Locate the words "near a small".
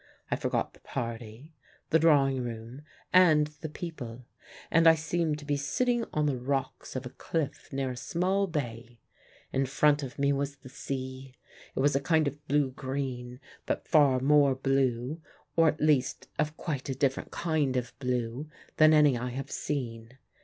7.71-8.47